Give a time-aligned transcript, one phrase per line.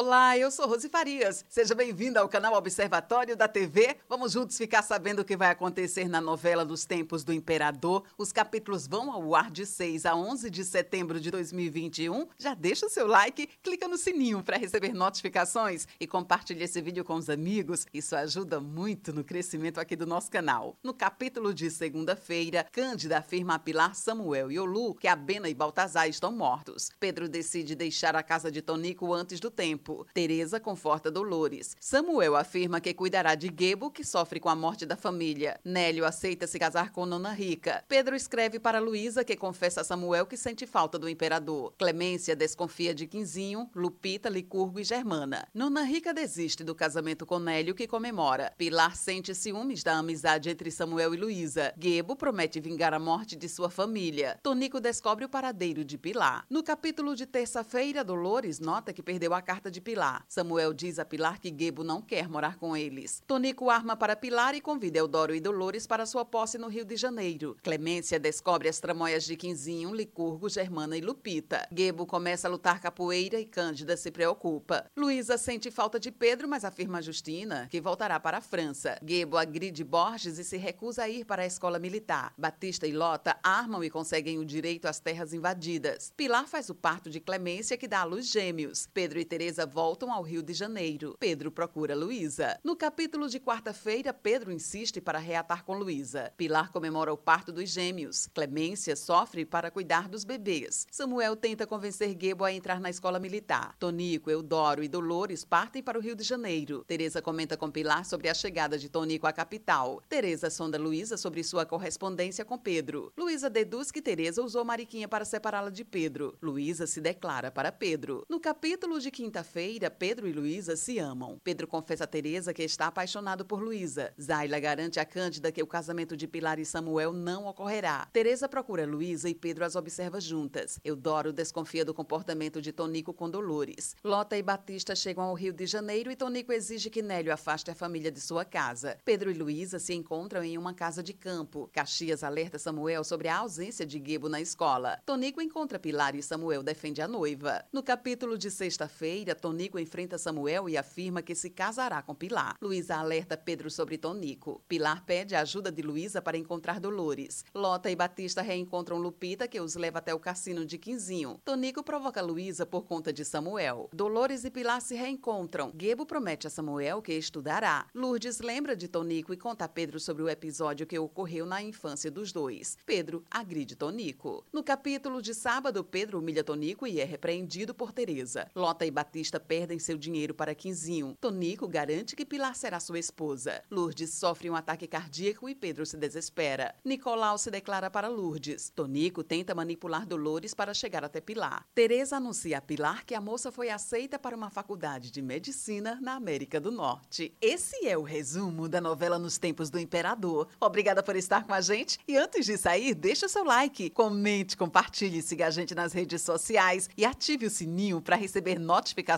[0.00, 1.44] Olá, eu sou Rose Farias.
[1.48, 3.96] Seja bem-vinda ao canal Observatório da TV.
[4.08, 8.04] Vamos juntos ficar sabendo o que vai acontecer na novela dos Tempos do Imperador.
[8.16, 12.28] Os capítulos vão ao ar de 6 a 11 de setembro de 2021.
[12.38, 17.04] Já deixa o seu like, clica no sininho para receber notificações e compartilhe esse vídeo
[17.04, 17.84] com os amigos.
[17.92, 20.76] Isso ajuda muito no crescimento aqui do nosso canal.
[20.80, 26.08] No capítulo de segunda-feira, Cândida afirma a Pilar, Samuel e Olu que Abena e Baltazar
[26.08, 26.88] estão mortos.
[27.00, 30.06] Pedro decide deixar a casa de Tonico antes do tempo tempo.
[30.12, 31.76] Teresa conforta Dolores.
[31.80, 35.58] Samuel afirma que cuidará de Gebo, que sofre com a morte da família.
[35.64, 37.84] Nélio aceita se casar com Nona Rica.
[37.88, 41.72] Pedro escreve para Luísa, que confessa a Samuel que sente falta do imperador.
[41.78, 45.48] Clemência desconfia de Quinzinho, Lupita, Licurgo e Germana.
[45.54, 48.52] Nona Rica desiste do casamento com Nélio, que comemora.
[48.58, 51.72] Pilar sente ciúmes da amizade entre Samuel e Luísa.
[51.78, 54.38] Gebo promete vingar a morte de sua família.
[54.42, 56.44] Tonico descobre o paradeiro de Pilar.
[56.50, 60.24] No capítulo de terça-feira, Dolores nota que perdeu a carta de Pilar.
[60.28, 63.22] Samuel diz a Pilar que Gebo não quer morar com eles.
[63.26, 66.96] Tonico arma para Pilar e convida Eudoro e Dolores para sua posse no Rio de
[66.96, 67.56] Janeiro.
[67.62, 71.66] Clemência descobre as tramóias de Quinzinho, Licurgo, Germana e Lupita.
[71.72, 74.84] Gebo começa a lutar capoeira e Cândida se preocupa.
[74.96, 78.98] Luísa sente falta de Pedro, mas afirma a Justina que voltará para a França.
[79.04, 82.32] Gebo agride Borges e se recusa a ir para a escola militar.
[82.36, 86.12] Batista e Lota armam e conseguem o direito às terras invadidas.
[86.16, 88.88] Pilar faz o parto de Clemência, que dá à luz gêmeos.
[88.92, 91.14] Pedro e Teresa voltam ao Rio de Janeiro.
[91.20, 92.58] Pedro procura Luísa.
[92.64, 96.32] No capítulo de quarta-feira, Pedro insiste para reatar com Luísa.
[96.36, 98.26] Pilar comemora o parto dos gêmeos.
[98.34, 100.86] Clemência sofre para cuidar dos bebês.
[100.90, 103.76] Samuel tenta convencer Gebo a entrar na escola militar.
[103.78, 106.84] Tonico, Eudoro e Dolores partem para o Rio de Janeiro.
[106.86, 110.02] Teresa comenta com Pilar sobre a chegada de Tonico à capital.
[110.08, 113.12] Teresa sonda Luísa sobre sua correspondência com Pedro.
[113.16, 116.36] Luísa deduz que Teresa usou Mariquinha para separá-la de Pedro.
[116.40, 118.24] Luísa se declara para Pedro.
[118.28, 121.36] No capítulo de quinta feira Pedro e Luísa se amam.
[121.42, 124.14] Pedro confessa a Teresa que está apaixonado por Luísa.
[124.16, 128.08] Zaila garante a Cândida que o casamento de Pilar e Samuel não ocorrerá.
[128.12, 130.78] Teresa procura Luísa e Pedro as observa juntas.
[130.84, 133.96] Eudoro desconfia do comportamento de Tonico com Dolores.
[134.04, 137.74] Lota e Batista chegam ao Rio de Janeiro e Tonico exige que Nélio afaste a
[137.74, 138.96] família de sua casa.
[139.04, 141.68] Pedro e Luísa se encontram em uma casa de campo.
[141.72, 145.00] Caxias alerta Samuel sobre a ausência de Gebo na escola.
[145.04, 147.64] Tonico encontra Pilar e Samuel defende a noiva.
[147.72, 152.58] No capítulo de sexta-feira, Tonico enfrenta Samuel e afirma que se casará com Pilar.
[152.60, 154.60] Luísa alerta Pedro sobre Tonico.
[154.68, 157.46] Pilar pede a ajuda de Luísa para encontrar Dolores.
[157.54, 161.40] Lota e Batista reencontram Lupita, que os leva até o cassino de Quinzinho.
[161.46, 163.88] Tonico provoca Luísa por conta de Samuel.
[163.90, 165.72] Dolores e Pilar se reencontram.
[165.74, 167.86] Gebo promete a Samuel que estudará.
[167.94, 172.10] Lourdes lembra de Tonico e conta a Pedro sobre o episódio que ocorreu na infância
[172.10, 172.76] dos dois.
[172.84, 174.44] Pedro agride Tonico.
[174.52, 178.50] No capítulo de sábado, Pedro humilha Tonico e é repreendido por Teresa.
[178.54, 181.14] Lota e Batista Batista perdem seu dinheiro para Quinzinho.
[181.20, 183.62] Tonico garante que Pilar será sua esposa.
[183.70, 186.74] Lourdes sofre um ataque cardíaco e Pedro se desespera.
[186.82, 188.70] Nicolau se declara para Lourdes.
[188.74, 191.66] Tonico tenta manipular Dolores para chegar até Pilar.
[191.74, 196.14] Teresa anuncia a Pilar que a moça foi aceita para uma faculdade de medicina na
[196.14, 197.34] América do Norte.
[197.38, 200.48] Esse é o resumo da novela Nos Tempos do Imperador.
[200.58, 205.20] Obrigada por estar com a gente e antes de sair, deixa seu like, comente, compartilhe,
[205.20, 209.17] siga a gente nas redes sociais e ative o sininho para receber notificações